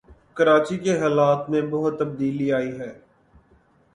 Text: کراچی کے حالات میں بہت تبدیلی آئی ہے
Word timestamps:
کراچی 0.37 0.77
کے 0.77 0.97
حالات 0.99 1.49
میں 1.49 1.61
بہت 1.71 1.99
تبدیلی 1.99 2.51
آئی 2.53 2.71
ہے 2.79 2.91